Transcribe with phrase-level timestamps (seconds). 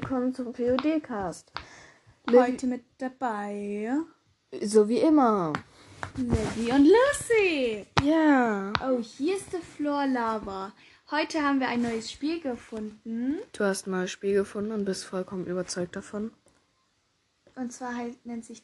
[0.00, 1.52] willkommen zum POD-Cast.
[2.32, 3.92] Heute mit dabei
[4.62, 5.52] So wie immer.
[6.16, 7.86] Levi und Lucy.
[8.02, 8.72] Ja.
[8.82, 10.72] Oh, hier ist der Floor Lava.
[11.10, 13.40] Heute haben wir ein neues Spiel gefunden.
[13.52, 16.32] Du hast ein neues Spiel gefunden und bist vollkommen überzeugt davon.
[17.54, 18.62] Und zwar halt, nennt sich.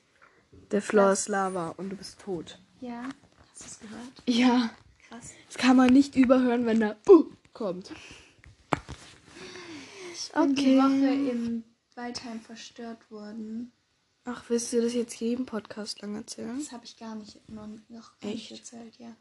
[0.71, 2.59] Der Floor ist Lava und du bist tot.
[2.81, 3.03] Ja,
[3.51, 4.23] hast du es gehört?
[4.25, 4.71] Ja.
[5.11, 5.33] Krass.
[5.49, 7.93] Das kann man nicht überhören, wenn da uh, kommt.
[10.37, 11.65] Bin die Woche in
[11.95, 13.73] Waldheim verstört worden.
[14.25, 16.59] Ach, willst du das jetzt jedem Podcast lang erzählen?
[16.59, 19.17] Das habe ich gar nicht noch, noch gar nicht erzählt, ja.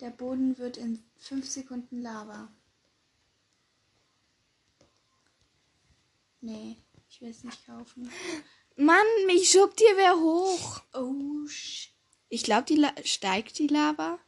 [0.00, 2.48] Der Boden wird in 5 Sekunden Lava.
[6.40, 6.76] Nee,
[7.08, 8.10] ich will es nicht kaufen.
[8.76, 10.82] Mann, mich schubt hier wer hoch.
[10.94, 11.90] Oh, sh
[12.28, 14.18] Ich glaube, die La steigt die Lava.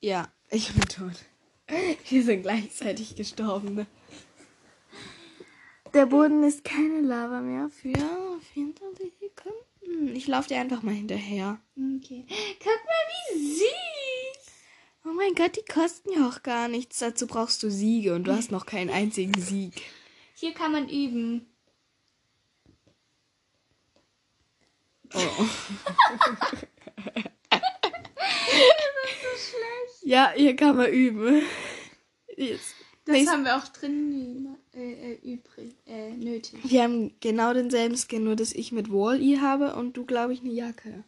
[0.00, 1.24] Ja, ich bin tot.
[2.08, 3.74] Wir sind gleichzeitig gestorben.
[3.74, 3.86] Ne?
[5.92, 7.92] Der Boden ist keine Lava mehr für
[8.54, 10.14] 24 Sekunden.
[10.14, 11.60] Ich laufe dir einfach mal hinterher.
[11.76, 12.24] Okay.
[12.58, 13.64] Guck mal, wie süß.
[15.06, 16.98] Oh mein Gott, die kosten ja auch gar nichts.
[16.98, 19.82] Dazu brauchst du Siege und du hast noch keinen einzigen Sieg.
[20.34, 21.46] Hier kann man üben.
[25.14, 25.20] Oh.
[30.04, 31.42] Ja, hier kann man üben.
[32.36, 32.74] Jetzt.
[33.06, 36.58] Das Nächst- haben wir auch drin äh, äh, übrig, äh, nötig.
[36.64, 40.40] Wir haben genau denselben Skin, nur dass ich mit Wall-E habe und du, glaube ich,
[40.40, 41.04] eine Jacke.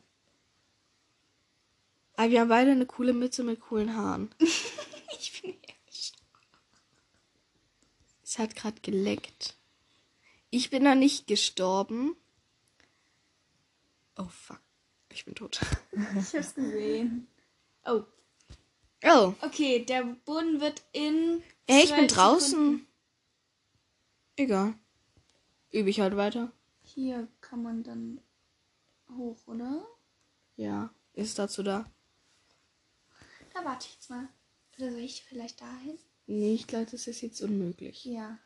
[2.17, 4.31] Aber wir haben beide eine coole Mütze mit coolen Haaren.
[5.19, 5.55] Ich bin
[8.23, 9.57] Es hat gerade geleckt.
[10.51, 12.15] Ich bin noch nicht gestorben.
[14.19, 14.61] Oh fuck.
[15.11, 15.61] Ich bin tot.
[15.93, 17.27] Ich hab's gesehen.
[17.87, 18.03] Oh,
[19.09, 19.34] Oh.
[19.43, 21.43] okay, der Boden wird in.
[21.67, 22.50] Ey, ich bin 12 draußen.
[22.50, 22.87] Sekunden-
[24.37, 24.75] Egal.
[25.71, 26.53] Übe ich halt weiter.
[26.83, 28.21] Hier kann man dann
[29.17, 29.87] hoch, oder?
[30.56, 30.91] Ja.
[31.15, 31.91] Ist dazu da?
[33.55, 34.28] Da warte ich jetzt mal.
[34.77, 35.99] Oder soll ich vielleicht dahin?
[36.27, 38.05] Nee, ich glaube, das ist jetzt unmöglich.
[38.05, 38.38] Ja.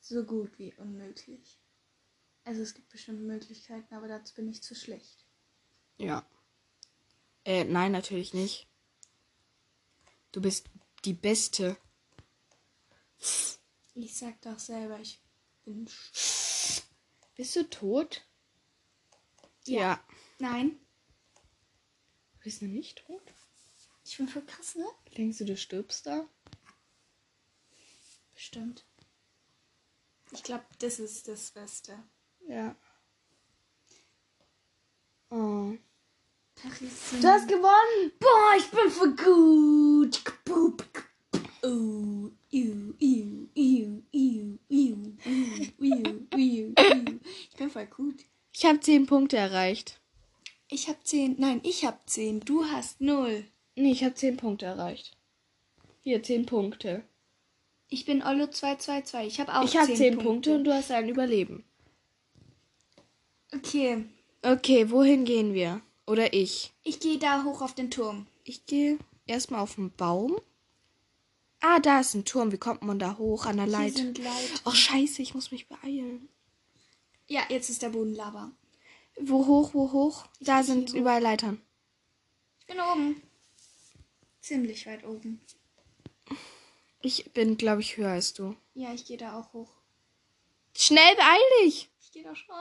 [0.00, 1.58] So gut wie unmöglich.
[2.44, 5.24] Also es gibt bestimmt Möglichkeiten, aber dazu bin ich zu schlecht.
[5.96, 6.26] Ja.
[7.44, 8.66] Äh, nein, natürlich nicht.
[10.32, 10.68] Du bist
[11.04, 11.76] die Beste.
[13.94, 15.20] Ich sag doch selber, ich
[15.64, 15.84] bin.
[17.36, 18.26] Bist du tot?
[19.64, 20.02] Ja.
[20.38, 20.80] Nein,
[22.40, 23.22] Bist du nicht tot?
[24.04, 24.84] ich bin voll krass, ne?
[25.16, 26.26] Denkst du, du stirbst da?
[28.34, 28.84] Bestimmt.
[30.32, 32.02] Ich glaube, das ist das Beste.
[32.48, 32.74] Ja.
[35.30, 35.76] Oh.
[36.62, 38.12] Du hast gewonnen!
[38.20, 40.22] Boah, ich bin voll gut!
[47.50, 48.24] Ich bin voll gut.
[48.52, 50.00] Ich habe 10 Punkte erreicht.
[50.68, 51.36] Ich habe 10.
[51.38, 52.40] Nein, ich habe 10.
[52.40, 53.44] Du hast 0.
[53.74, 55.16] Nee, ich habe 10 Punkte erreicht.
[56.02, 57.02] Hier, 10 Punkte.
[57.88, 59.26] Ich bin Ollo 222.
[59.26, 60.24] Ich habe auch 10 Ich habe 10 Punkte.
[60.24, 61.64] Punkte und du hast ein Überleben.
[63.52, 64.04] Okay.
[64.42, 65.82] Okay, wohin gehen wir?
[66.06, 66.72] Oder ich?
[66.82, 68.26] ich gehe da hoch auf den Turm.
[68.44, 70.40] Ich gehe erstmal auf den Baum.
[71.60, 72.50] Ah, da ist ein Turm.
[72.50, 73.96] Wie kommt man da hoch an der Hier Leiter?
[73.98, 74.60] sind Leiter.
[74.64, 76.28] Ach, scheiße, ich muss mich beeilen.
[77.28, 78.50] Ja, jetzt ist der Boden Lava.
[79.20, 80.26] Wo hoch, wo hoch?
[80.40, 80.94] Da geh sind hoch.
[80.94, 81.62] überall Leitern.
[82.60, 83.22] Ich bin oben.
[84.40, 85.40] Ziemlich weit oben.
[87.00, 88.56] Ich bin, glaube ich, höher als du.
[88.74, 89.70] Ja, ich gehe da auch hoch.
[90.76, 91.88] Schnell, beeil dich!
[92.00, 92.56] Ich gehe da schon.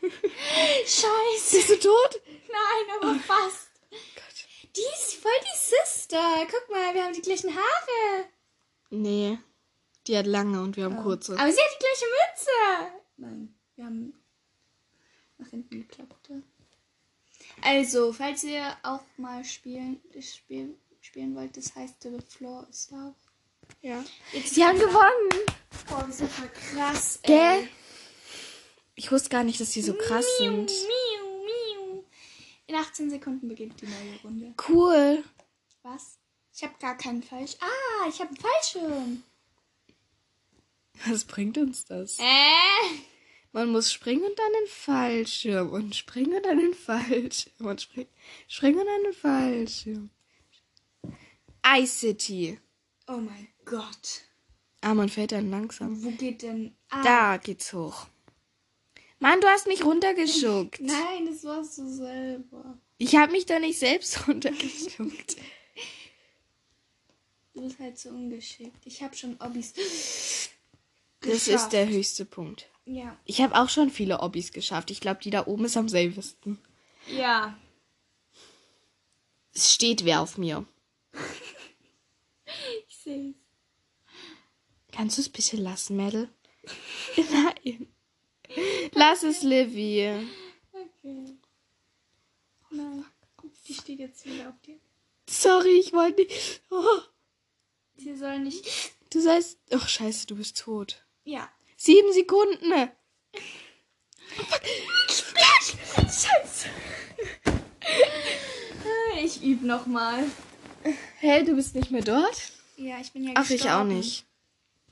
[0.00, 1.56] Scheiße.
[1.56, 2.20] Bist du tot?
[2.48, 3.70] Nein, aber fast.
[3.90, 4.74] Gott.
[4.76, 6.46] Die ist voll die Sister.
[6.50, 8.24] Guck mal, wir haben die gleichen Haare.
[8.90, 9.38] Nee.
[10.06, 11.38] Die hat lange und wir haben kurze.
[11.38, 12.92] Aber sie hat die gleiche Mütze.
[13.18, 14.14] Nein, wir haben
[15.38, 16.30] nach hinten geklappt.
[17.62, 23.14] Also, falls ihr auch mal spielen, Spiel spielen wollt, das heißt The Floor is Love.
[23.82, 24.04] Ja.
[24.32, 25.46] Jetzt Sie haben gewonnen!
[25.88, 27.68] Boah, wir sind voll krass, Gell?
[28.98, 30.72] Ich wusste gar nicht, dass die so krass sind.
[30.72, 32.02] Miu, miu.
[32.66, 34.54] In 18 Sekunden beginnt die neue Runde.
[34.68, 35.22] Cool.
[35.84, 36.18] Was?
[36.52, 37.52] Ich habe gar keinen Falsch.
[37.60, 39.22] Ah, ich habe einen Fallschirm.
[41.06, 42.18] Was bringt uns das?
[42.18, 42.24] Äh?
[43.52, 48.08] Man muss springen und dann den Fallschirm und springen und dann den Fallschirm und springen,
[48.48, 50.10] springen und dann den Fallschirm.
[51.64, 52.58] Ice City.
[53.06, 54.22] Oh mein Gott.
[54.80, 56.02] Ah, man fällt dann langsam.
[56.02, 56.74] Wo geht denn.
[56.90, 58.08] Ah, Da geht's hoch.
[59.20, 60.80] Mann, du hast mich runtergeschuckt.
[60.80, 62.78] Nein, das warst du selber.
[62.98, 65.36] Ich habe mich da nicht selbst runtergeschuckt.
[67.54, 68.86] Du bist halt so ungeschickt.
[68.86, 69.72] Ich habe schon Obbys.
[71.20, 71.48] Das geschafft.
[71.48, 72.68] ist der höchste Punkt.
[72.84, 73.18] Ja.
[73.24, 74.90] Ich habe auch schon viele Hobbys geschafft.
[74.90, 76.58] Ich glaube, die da oben ist am safesten.
[77.08, 77.58] Ja.
[79.52, 80.64] Es steht wer auf mir.
[82.88, 83.34] Ich sehe
[84.92, 86.28] Kannst du es bitte lassen, Mädel?
[87.16, 87.88] Nein.
[88.94, 90.26] Lass es, Livy.
[90.72, 91.36] Okay.
[92.70, 93.04] Nein.
[93.66, 94.78] Die steht jetzt wieder auf dir.
[95.28, 96.62] Sorry, ich wollte nicht.
[96.70, 96.84] Oh,
[97.96, 98.92] Sie soll nicht.
[99.10, 99.58] du sagst.
[99.72, 101.04] Ach, scheiße, du bist tot.
[101.24, 101.50] Ja.
[101.76, 102.72] Sieben Sekunden.
[105.08, 106.68] Scheiße.
[109.22, 110.24] Ich übe nochmal.
[111.20, 112.52] Hä, du bist nicht mehr dort?
[112.76, 113.88] Ja, ich bin ja Ach, ich auch gestorben.
[113.88, 114.24] nicht.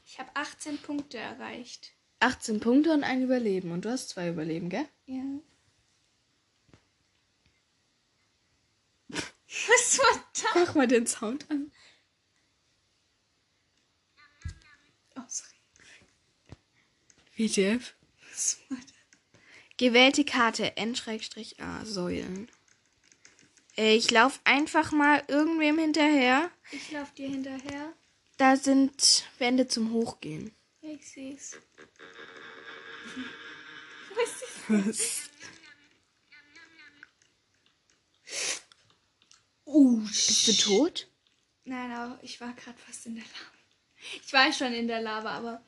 [0.05, 1.93] Ich habe 18 Punkte erreicht.
[2.21, 3.73] 18 Punkte und ein Überleben.
[3.73, 4.87] Und du hast zwei Überleben, gell?
[5.07, 5.23] Ja.
[9.11, 10.45] Was war das?
[10.55, 11.71] Mach mal den Sound an.
[15.17, 15.51] Oh, sorry.
[17.37, 17.95] WTF?
[18.31, 18.93] Was war das?
[19.77, 22.49] Gewählte Karte N-A Säulen.
[23.77, 26.51] Äh, Ich laufe einfach mal irgendwem hinterher.
[26.73, 27.93] Ich laufe dir hinterher.
[28.39, 30.56] Da sind Wände zum Hochgehen.
[30.99, 31.57] Ich sehe es.
[34.15, 35.31] Was?
[39.67, 41.09] Oh, Bist du tot?
[41.65, 43.53] Nein, aber ich war gerade fast in der Lava.
[44.25, 45.65] Ich war schon in der Lava, aber.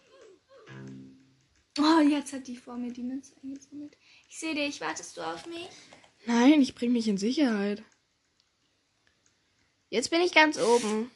[1.78, 3.96] Oh, jetzt hat die vor mir die Münze eingesammelt.
[4.28, 4.80] Ich sehe dich.
[4.80, 5.69] Wartest du auf mich?
[6.26, 7.82] Nein, ich bring mich in Sicherheit.
[9.90, 11.10] Jetzt bin ich ganz oben.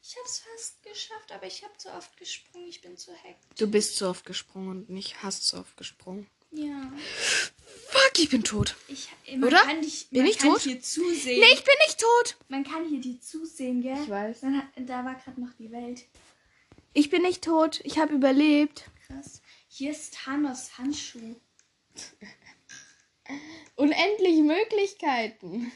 [0.00, 0.42] Ich hab's
[1.28, 2.68] geschafft, aber ich habe zu oft gesprungen.
[2.68, 3.58] Ich bin zu hektisch.
[3.58, 6.26] Du bist so oft gesprungen und nicht hast so oft gesprungen.
[6.50, 6.90] Ja.
[7.88, 8.74] Fuck, ich bin tot.
[8.88, 9.08] Ich,
[9.42, 9.58] Oder?
[9.58, 10.62] Kann dich, Bin man ich kann tot?
[10.62, 11.40] hier zusehen.
[11.40, 12.36] Nee, ich bin nicht tot.
[12.48, 14.02] Man kann hier die zusehen, gell?
[14.02, 14.42] Ich weiß.
[14.44, 16.06] Hat, da war gerade noch die Welt.
[16.94, 17.80] Ich bin nicht tot.
[17.84, 18.84] Ich habe überlebt.
[19.06, 19.42] Krass.
[19.68, 21.36] Hier ist Thanos Handschuh.
[23.76, 25.70] Unendlich Möglichkeiten.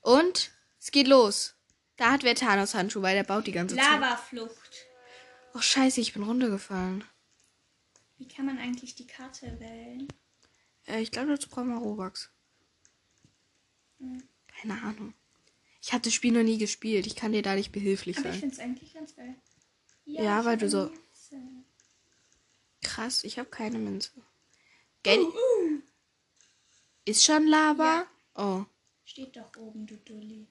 [0.00, 0.53] Und
[0.84, 1.54] es geht los.
[1.96, 3.84] Da hat wer Thanos Handschuh, weil der baut die ganze Zeit.
[3.84, 4.70] Lavaflucht.
[5.54, 7.04] Oh scheiße, ich bin runtergefallen.
[8.18, 10.08] Wie kann man eigentlich die Karte wählen?
[10.86, 12.30] Äh, ich glaube, dazu brauchen wir Robux.
[14.60, 15.14] Keine Ahnung.
[15.80, 17.06] Ich habe das Spiel noch nie gespielt.
[17.06, 18.40] Ich kann dir da nicht behilflich Aber ich sein.
[18.40, 19.36] finde es eigentlich ganz geil.
[20.04, 21.42] Ja, ich weil du so- Münze.
[22.82, 24.10] Krass, ich habe keine Münze.
[25.02, 25.20] Gell?
[25.20, 25.80] Uh, uh.
[27.06, 28.06] Ist schon Lava?
[28.34, 28.64] Oh.
[29.04, 30.46] Steht doch oben, du Dulli.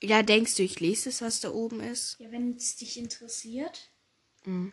[0.00, 2.16] Ja, denkst du, ich lese es, was da oben ist?
[2.20, 3.90] Ja, wenn es dich interessiert.
[4.44, 4.72] Hm.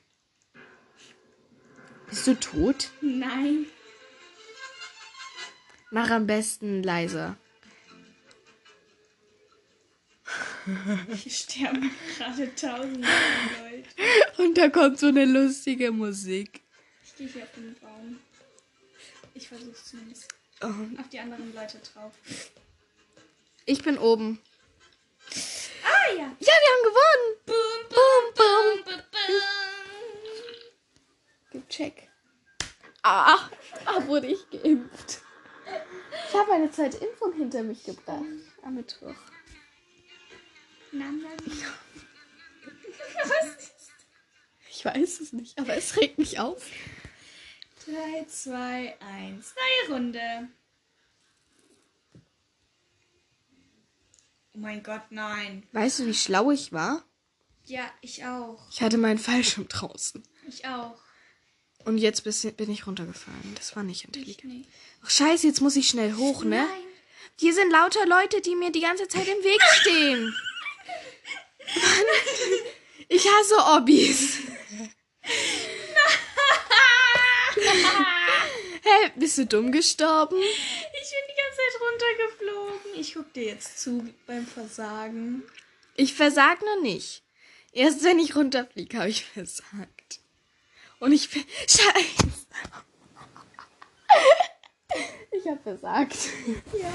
[2.10, 2.92] Bist du tot?
[3.01, 3.66] Nein.
[5.89, 7.38] Mach am besten leiser.
[11.16, 14.42] Hier sterben gerade tausende Leute.
[14.42, 16.62] Und da kommt so eine lustige Musik.
[17.04, 18.19] Ich stehe hier auf dem Baum.
[19.33, 20.28] Ich versuche zumindest
[20.61, 20.68] Oh.
[20.68, 22.14] auf die anderen Leute drauf.
[23.66, 24.40] Ich bin oben.
[25.83, 26.35] Ah ja.
[26.39, 27.29] Ja, wir haben gewonnen.
[27.45, 28.83] Boom, Boom, boom.
[28.85, 29.41] boom, boom.
[31.51, 32.09] Gib Check.
[33.03, 33.49] Ah,
[33.85, 35.21] ah, wurde ich geimpft.
[36.27, 38.23] Ich habe eine zweite Impfung hinter mich gebracht.
[38.63, 39.15] Am Mittwoch.
[43.23, 43.91] Was ist?
[44.69, 46.65] Ich weiß es nicht, aber es regt mich auf.
[47.85, 49.55] 3, 2, 1.
[49.55, 50.49] Neue Runde.
[54.56, 55.68] Oh mein Gott, nein.
[55.74, 57.04] Weißt du, wie schlau ich war?
[57.66, 58.66] Ja, ich auch.
[58.71, 60.24] Ich hatte meinen Fallschirm draußen.
[60.47, 60.95] Ich auch.
[61.83, 62.24] Und jetzt
[62.56, 63.54] bin ich runtergefallen.
[63.56, 64.66] Das war nicht Ich intelligent.
[65.04, 66.66] Ach, scheiße, jetzt muss ich schnell hoch, ne?
[66.68, 66.85] Nein.
[67.38, 70.33] Hier sind lauter Leute, die mir die ganze Zeit im Weg stehen.
[71.76, 72.06] Mann,
[73.09, 74.38] ich hasse Hobbys.
[78.83, 80.38] Hä, bist du dumm gestorben?
[80.38, 82.65] Ich bin die ganze Zeit runtergeflogen.
[82.97, 85.44] Ich guck dir jetzt zu beim Versagen.
[85.95, 87.23] Ich versag noch nicht.
[87.71, 90.19] Erst wenn ich runterfliege, habe ich versagt.
[90.99, 91.44] Und ich bin...
[91.68, 92.35] Scheiße.
[95.31, 96.18] Ich habe versagt.
[96.81, 96.90] Ja,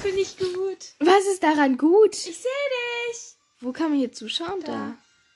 [0.00, 0.94] finde ich gut.
[0.98, 2.14] Was ist daran gut?
[2.14, 2.52] Ich sehe
[3.10, 3.36] dich.
[3.60, 4.60] Wo kann man hier zuschauen?
[4.60, 4.72] Da.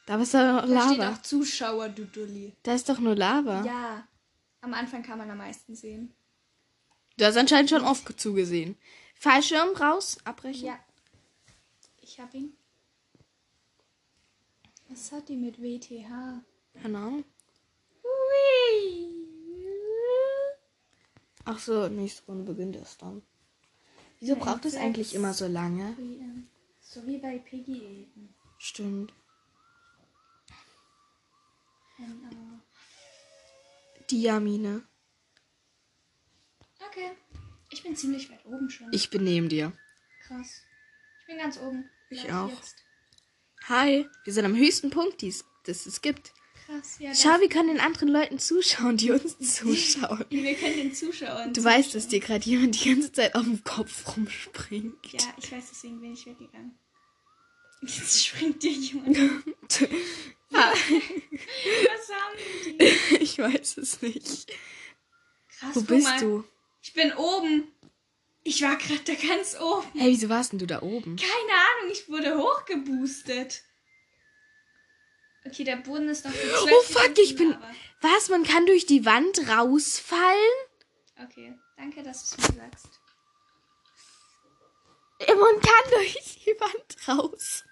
[0.07, 0.17] Da.
[0.17, 1.15] Da ist doch noch Da steht Lava.
[1.15, 2.53] auch Zuschauer, du Dulli.
[2.63, 3.65] Da ist doch nur Lava.
[3.65, 4.07] Ja.
[4.61, 6.13] Am Anfang kann man am meisten sehen.
[7.17, 8.77] Du hast anscheinend schon oft zugesehen.
[9.21, 10.69] Fallschirm raus, abbrechen.
[10.69, 10.81] Ja.
[12.01, 12.57] Ich hab ihn.
[14.89, 16.43] Was hat die mit WTH?
[16.83, 17.25] Keine Ahnung.
[18.03, 19.15] Hui.
[21.45, 23.21] Ach so, nächste Runde beginnt es dann.
[24.21, 25.95] Wieso ja, braucht es eigentlich immer so lange?
[26.81, 28.35] So wie bei Piggy eben.
[28.57, 29.13] Stimmt.
[31.99, 32.61] Genau.
[34.11, 34.83] Diamine.
[37.81, 38.89] Ich bin ziemlich weit oben schon.
[38.93, 39.73] Ich bin neben dir.
[40.27, 40.61] Krass.
[41.23, 41.89] Ich bin ganz oben.
[42.11, 42.51] Ich auch.
[42.51, 42.77] Jetzt.
[43.69, 44.07] Hi.
[44.25, 46.35] Wir sind am höchsten Punkt, die's, das es gibt.
[46.67, 46.97] Krass.
[46.99, 50.27] Ja, Schau, wir können den anderen Leuten zuschauen, die uns zuschauen.
[50.29, 51.55] wir können den Zuschauern.
[51.55, 54.95] Du weißt, dass dir gerade jemand die ganze Zeit auf dem Kopf rumspringt.
[55.15, 56.79] Ja, ich weiß, deswegen bin ich weggegangen.
[57.81, 59.17] Jetzt springt dir jemand.
[60.53, 62.37] Ah, Was haben
[62.79, 63.17] die?
[63.23, 64.53] ich weiß es nicht.
[65.49, 66.19] Krass, Wo bist mal.
[66.21, 66.45] du?
[66.83, 67.73] Ich bin oben.
[68.43, 69.87] Ich war gerade da ganz oben.
[69.95, 71.17] Hey, wieso warst denn du da oben?
[71.17, 73.63] Keine Ahnung, ich wurde hochgeboostet.
[75.47, 77.51] Okay, der Boden ist noch 12 Oh fuck, ich bin.
[77.51, 77.75] Lava.
[78.03, 78.29] Was?
[78.29, 80.53] Man kann durch die Wand rausfallen?
[81.23, 82.89] Okay, danke, dass du es mir sagst.
[85.29, 87.65] Man kann durch die Wand raus.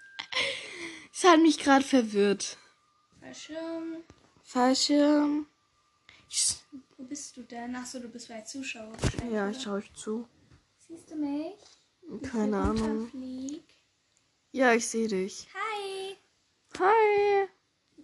[1.11, 2.57] Das hat mich gerade verwirrt.
[3.19, 4.03] Fallschirm.
[4.43, 5.47] Fallschirm.
[6.99, 7.73] Wo bist du denn?
[7.77, 8.91] Achso, du bist bei Zuschauer.
[9.31, 10.27] ja, ich schaue euch zu.
[10.85, 11.53] Siehst du mich?
[12.01, 13.09] Wie Keine Ahnung.
[14.51, 15.47] Ja, ich sehe dich.
[15.53, 16.17] Hi.
[16.77, 17.47] Hi.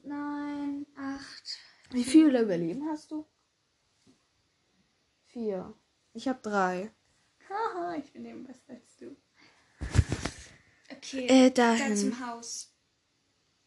[0.04, 1.58] Neun, acht.
[1.92, 3.26] Wie viele Überleben hast du?
[5.26, 5.74] Vier.
[6.14, 6.90] Ich habe drei.
[7.50, 9.18] Haha, ich bin eben besser als du.
[10.90, 11.98] Okay, Äh, da dahin.
[11.98, 12.74] zum Haus.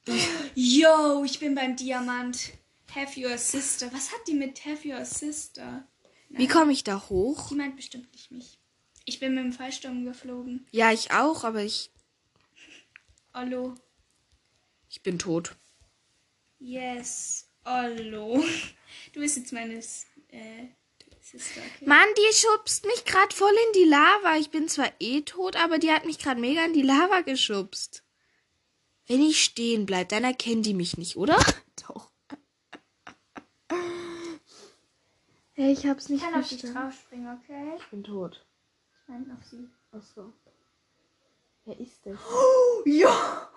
[0.54, 2.52] Yo, ich bin beim Diamant.
[2.94, 3.92] Have your sister.
[3.92, 5.86] Was hat die mit Have your sister?
[6.30, 7.48] Wie komme ich da hoch?
[7.48, 8.58] Die meint bestimmt nicht mich.
[9.04, 10.66] Ich bin mit dem Fallsturm geflogen.
[10.70, 11.90] Ja, ich auch, aber ich,
[13.32, 13.74] Ollo.
[14.90, 15.56] ich bin tot.
[16.58, 17.48] Yes.
[17.64, 18.42] Ollo.
[19.12, 20.66] Du bist jetzt meine äh,
[21.20, 21.84] Sister, okay?
[21.84, 24.36] Mann, die schubst mich gerade voll in die Lava.
[24.38, 28.02] Ich bin zwar eh tot, aber die hat mich gerade mega in die Lava geschubst.
[29.06, 31.38] Wenn ich stehen bleib, dann erkennt die mich nicht, oder?
[31.86, 32.07] Doch.
[35.54, 36.88] Hey, ich hab's Ich nicht kann auf dich verstanden.
[36.90, 37.74] draufspringen, okay?
[37.78, 38.46] Ich bin tot.
[39.02, 39.68] Ich meine auf sie.
[39.92, 40.32] Achso.
[41.64, 42.18] Wer ist das?
[42.30, 43.50] Oh, ja!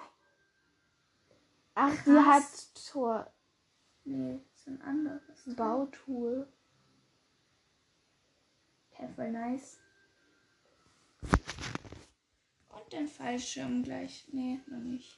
[1.76, 2.26] Ach, die Krass.
[2.26, 3.32] hat Tor.
[4.04, 5.22] Nee, so ein anderes.
[5.56, 6.48] Bautool.
[8.92, 9.78] Okay, voll nice.
[12.70, 14.26] Und den Fallschirm gleich.
[14.32, 15.16] Nee, noch nicht.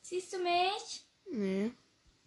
[0.00, 1.06] Siehst du mich?
[1.30, 1.72] Nee.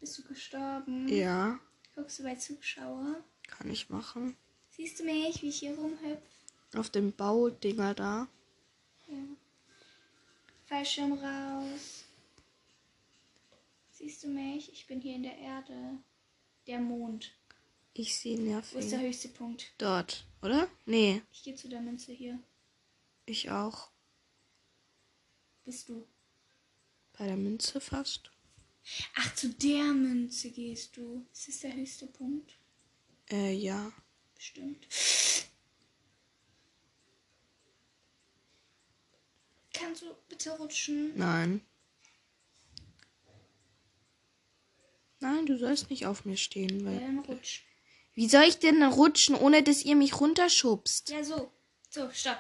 [0.05, 1.07] Bist du gestorben?
[1.07, 1.59] Ja,
[1.95, 3.23] Guckst du bei Zuschauer?
[3.47, 4.37] kann ich machen.
[4.69, 6.21] Siehst du mich, wie ich hier rumhüpf?
[6.75, 8.27] Auf dem Baudinger da.
[9.07, 9.17] Ja.
[10.67, 12.03] Fallschirm raus.
[13.93, 14.71] Siehst du mich?
[14.71, 15.97] Ich bin hier in der Erde.
[16.67, 17.31] Der Mond.
[17.95, 18.75] Ich sehe nervig.
[18.75, 19.73] Wo ist der höchste Punkt?
[19.79, 20.67] Dort, oder?
[20.85, 22.37] Nee, Ich gehe zu der Münze hier.
[23.25, 23.89] ich auch.
[25.63, 26.05] Bist du?
[27.17, 28.29] Bei der Münze fast.
[29.15, 31.25] Ach, zu der Münze gehst du.
[31.33, 32.57] Ist das der höchste Punkt?
[33.31, 33.91] Äh, ja.
[34.35, 34.87] Bestimmt.
[39.73, 41.11] Kannst du bitte rutschen?
[41.17, 41.61] Nein.
[45.19, 46.99] Nein, du sollst nicht auf mir stehen, Ja, weil.
[46.99, 47.61] dann rutsch.
[48.13, 51.09] Wie soll ich denn rutschen, ohne dass ihr mich runterschubst?
[51.09, 51.51] Ja, so.
[51.89, 52.37] So, stopp.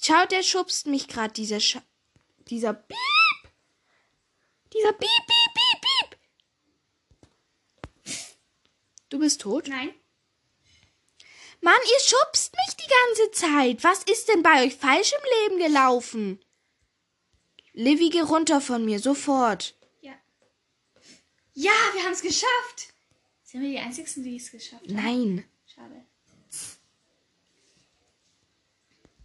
[0.00, 1.78] Schau, der schubst mich gerade, dieser Sch
[2.48, 2.96] Dieser Piep!
[4.72, 6.18] Dieser Piep, Piep, Piep, Piep!
[9.10, 9.68] Du bist tot?
[9.68, 9.94] Nein.
[11.60, 13.84] Mann, ihr schubst mich die ganze Zeit.
[13.84, 16.44] Was ist denn bei euch falsch im Leben gelaufen?
[17.72, 19.76] Livy, geh runter von mir, sofort.
[20.00, 20.12] Ja.
[21.54, 22.94] Ja, wir haben es geschafft.
[23.44, 24.94] Sind wir die Einzigen, die es geschafft haben?
[24.94, 25.44] Nein.
[25.66, 26.06] Schade.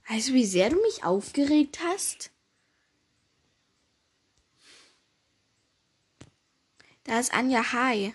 [0.09, 2.31] Weißt du, wie sehr du mich aufgeregt hast?
[7.07, 8.13] Da ist Anja Hi.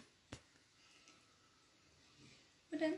[2.71, 2.93] Dann?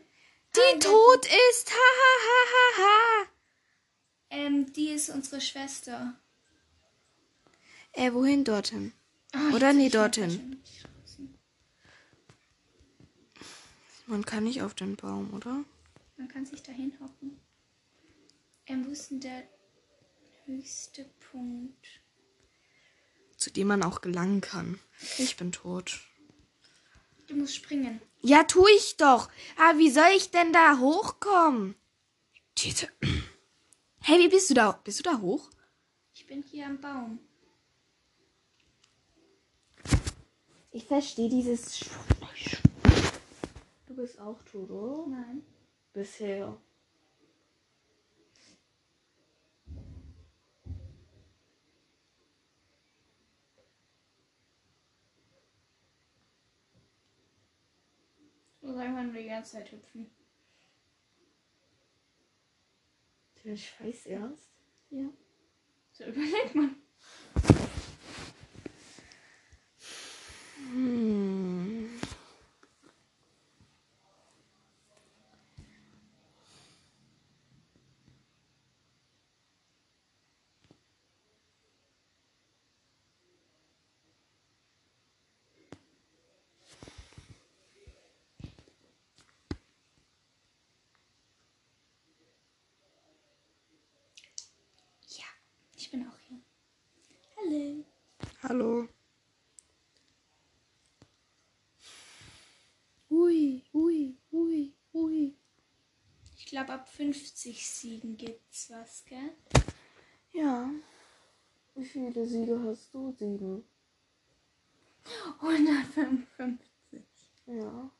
[0.56, 1.70] Die tot ist.
[1.70, 3.26] Ha, ha, ha, ha, ha.
[4.30, 6.18] Ähm, die ist unsere Schwester.
[7.92, 8.92] Äh, wohin dorthin?
[9.32, 10.60] Ah, Oder nee, dorthin.
[14.06, 15.64] Man kann nicht auf den Baum, oder?
[16.16, 17.40] Man kann sich da hinhocken.
[18.66, 19.44] Ähm, wo ist denn der
[20.46, 21.86] höchste Punkt?
[23.44, 24.80] Zu dem man auch gelangen kann.
[25.18, 26.00] Ich bin tot.
[27.26, 28.00] Du musst springen.
[28.22, 29.28] Ja, tu ich doch.
[29.58, 31.74] Aber wie soll ich denn da hochkommen?
[32.54, 32.88] Tite.
[34.00, 34.80] Hey, wie bist du da?
[34.82, 35.50] Bist du da hoch?
[36.14, 37.18] Ich bin hier am Baum.
[40.70, 41.80] Ich verstehe dieses.
[41.80, 41.86] Du
[43.88, 45.06] du bist auch tot, oder?
[45.06, 45.42] Nein.
[45.92, 46.56] Bisher.
[58.74, 60.10] Sagen wir nur die ganze Zeit hüpfen.
[63.44, 64.50] Den Scheiß ernst?
[64.90, 65.06] Ja.
[65.92, 66.74] So überlegt man.
[70.72, 72.00] Hm.
[95.16, 95.24] Ja,
[95.76, 96.38] ich bin auch hier.
[97.36, 97.84] Hallo.
[98.46, 98.86] Hallo.
[103.08, 105.34] Ui, ui, ui, ui.
[106.36, 109.32] Ich glaube, ab 50 Siegen gibt's was, gell?
[110.32, 110.70] Ja.
[111.74, 113.12] Wie viele Siege hast du?
[113.12, 113.64] Sieben.
[115.40, 116.60] 155.
[117.46, 117.54] Ja.
[117.54, 117.90] Ja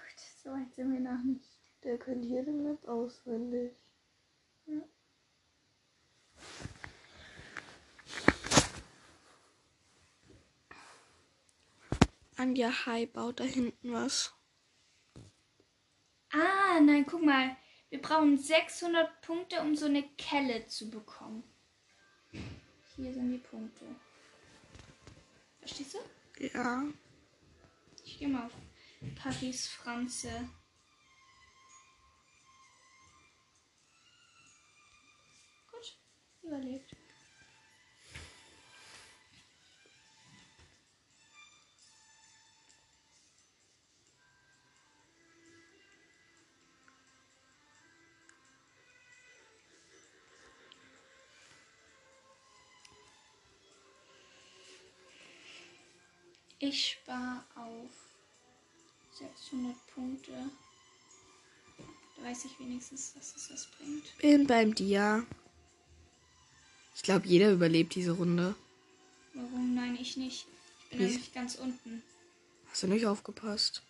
[0.00, 1.58] gut, so weit sind wir noch nicht.
[1.82, 3.76] Der kennt jede Map auswendig.
[4.64, 4.80] Ja.
[12.36, 14.34] Anja Hai baut da hinten was.
[16.32, 17.56] Ah, nein, guck mal.
[17.90, 21.44] Wir brauchen 600 Punkte, um so eine Kelle zu bekommen.
[22.96, 23.84] Hier sind die Punkte.
[25.60, 26.44] Verstehst du?
[26.44, 26.84] Ja.
[28.04, 28.52] Ich gehe mal auf
[29.14, 30.48] Paris Franze.
[35.70, 35.98] Gut,
[36.42, 36.96] überlegt.
[56.74, 57.90] Ich spare auf
[59.16, 60.32] 600 Punkte.
[62.16, 64.18] Da weiß ich wenigstens, dass es was bringt.
[64.18, 65.24] Bin beim Dia.
[66.96, 68.56] Ich glaube, jeder überlebt diese Runde.
[69.34, 69.76] Warum?
[69.76, 70.48] Nein, ich nicht.
[70.82, 72.02] Ich bin Wie- nämlich ganz unten.
[72.70, 73.84] Hast du nicht aufgepasst?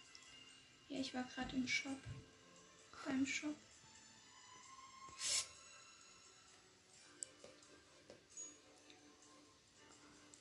[0.91, 1.97] Ja, ich war gerade im Shop.
[3.07, 3.57] Beim Shop.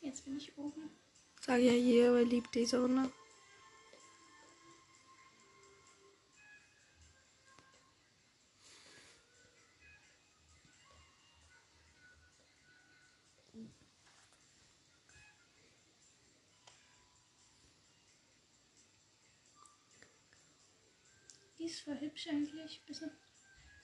[0.02, 0.90] Jetzt bin ich oben.
[1.46, 3.12] Sag ja, jeder überlebt diese Runde.
[21.60, 22.82] Die ist voll hübsch eigentlich.
[22.88, 23.02] Was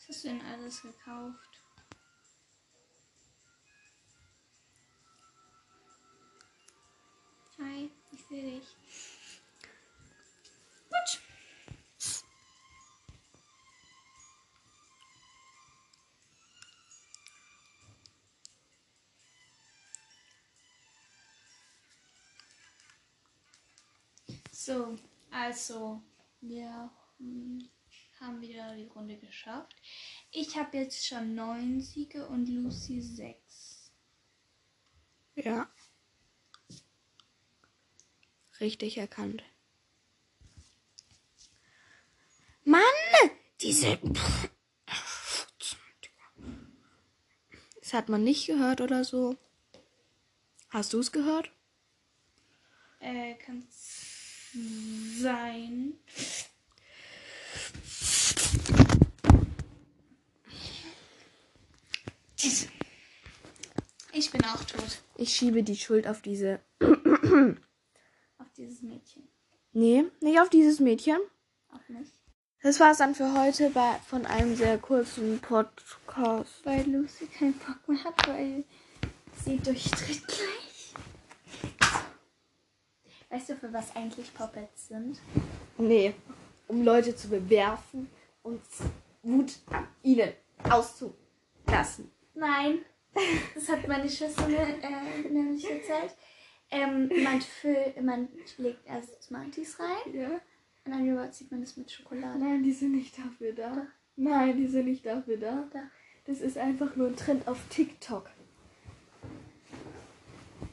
[0.08, 1.62] hast du denn alles gekauft?
[8.32, 8.76] Hi, ich.
[10.88, 11.22] Gut.
[24.52, 24.96] So,
[25.32, 26.04] also,
[26.42, 27.68] wir hm,
[28.20, 29.76] haben wieder die Runde geschafft.
[30.32, 33.92] Ich habe jetzt schon neun Siege und Lucy sechs.
[35.34, 35.68] Ja.
[38.60, 39.44] Richtig erkannt.
[42.64, 42.82] Mann!
[43.62, 44.00] Diese.
[47.80, 49.38] Das hat man nicht gehört oder so.
[50.70, 51.52] Hast du es gehört?
[53.00, 53.66] Äh, kann
[55.20, 55.94] sein.
[64.12, 65.02] Ich bin auch tot.
[65.16, 66.60] Ich schiebe die Schuld auf diese.
[68.60, 69.24] Auf dieses Mädchen.
[69.72, 71.18] Nee, nicht auf dieses Mädchen.
[71.72, 72.12] Auch nicht.
[72.62, 76.66] Das war es dann für heute bei, von einem sehr kurzen Podcast.
[76.66, 78.66] Weil Lucy keinen Bock mehr hat, weil
[79.46, 80.94] sie durchtritt gleich.
[83.30, 85.22] Weißt du, für was eigentlich Poppets sind?
[85.78, 86.14] Nee,
[86.68, 88.10] um Leute zu bewerfen
[88.44, 88.62] und
[89.24, 90.34] Wut an ihnen
[90.70, 92.12] auszulassen.
[92.34, 92.80] Nein,
[93.56, 96.14] das hat meine Schwester mir äh, nämlich erzählt.
[96.72, 98.28] Ähm, man, füll, man
[98.58, 100.30] legt erst Smarties rein Ja?
[100.86, 102.38] und dann überzieht man das mit Schokolade.
[102.38, 103.88] Nein, die sind nicht dafür da.
[104.16, 105.68] Nein, die sind nicht dafür da.
[105.74, 105.80] Doch.
[106.26, 108.30] Das ist einfach nur ein Trend auf TikTok.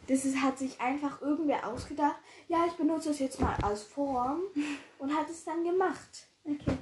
[0.06, 2.16] Das ist, hat sich einfach irgendwer ausgedacht.
[2.48, 4.40] Ja, ich benutze es jetzt mal als Form
[4.98, 6.28] und hat es dann gemacht.
[6.44, 6.76] Okay.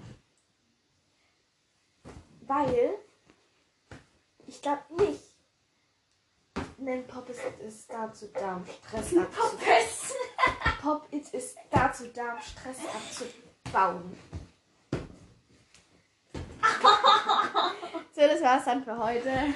[2.46, 2.94] Weil
[4.46, 5.33] ich glaube nicht.
[6.84, 9.58] Denn Pop ist, ist dazu da, um Stress abzubauen.
[10.82, 14.16] Pop ist, ist dazu da, um Stress abzubauen.
[18.12, 19.30] so, das war's dann für heute.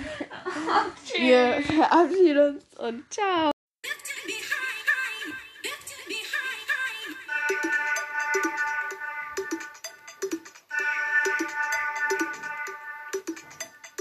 [1.17, 3.51] Wir verabschieden uns und ciao.